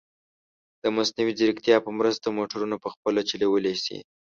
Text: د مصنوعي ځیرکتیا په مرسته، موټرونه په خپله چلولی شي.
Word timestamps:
د 0.83 0.83
مصنوعي 0.95 1.33
ځیرکتیا 1.39 1.77
په 1.85 1.89
مرسته، 1.99 2.35
موټرونه 2.37 2.75
په 2.83 2.89
خپله 2.93 3.21
چلولی 3.29 3.75
شي. 3.83 3.97